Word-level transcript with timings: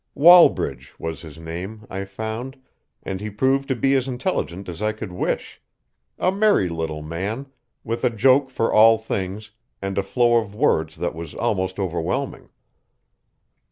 Wallbridge 0.17 0.97
was 0.97 1.21
his 1.21 1.37
name, 1.37 1.85
I 1.87 2.05
found, 2.05 2.57
and 3.03 3.21
he 3.21 3.29
proved 3.29 3.67
to 3.67 3.75
be 3.75 3.93
as 3.93 4.07
intelligent 4.07 4.67
as 4.67 4.81
I 4.81 4.93
could 4.93 5.11
wish 5.11 5.61
a 6.17 6.31
merry 6.31 6.69
little 6.69 7.03
man, 7.03 7.51
with 7.83 8.03
a 8.03 8.09
joke 8.09 8.49
for 8.49 8.73
all 8.73 8.97
things, 8.97 9.51
and 9.79 9.99
a 9.99 10.01
flow 10.01 10.37
of 10.41 10.55
words 10.55 10.95
that 10.95 11.13
was 11.13 11.35
almost 11.35 11.77
overwhelming. 11.77 12.49